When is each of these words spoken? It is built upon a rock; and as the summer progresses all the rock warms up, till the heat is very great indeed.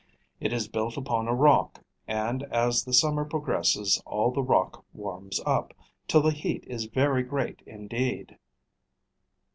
It 0.39 0.51
is 0.51 0.67
built 0.67 0.97
upon 0.97 1.27
a 1.27 1.35
rock; 1.35 1.83
and 2.07 2.41
as 2.45 2.83
the 2.85 2.91
summer 2.91 3.23
progresses 3.23 4.01
all 4.03 4.31
the 4.31 4.41
rock 4.41 4.83
warms 4.93 5.39
up, 5.45 5.75
till 6.07 6.23
the 6.23 6.31
heat 6.31 6.63
is 6.65 6.85
very 6.85 7.21
great 7.21 7.61
indeed. 7.67 8.39